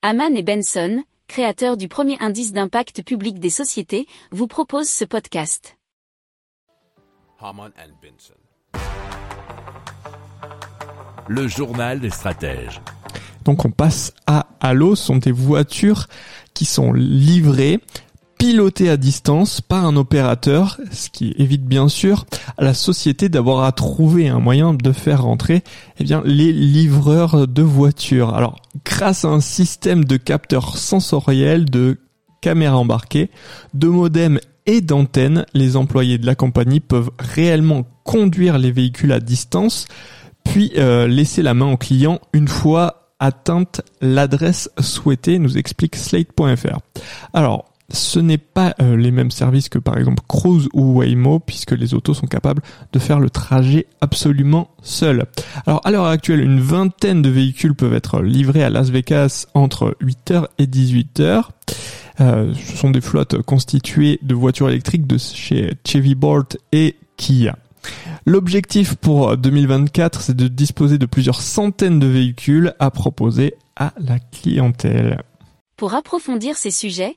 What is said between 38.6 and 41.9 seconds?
véhicules à distance, puis euh, laisser la main au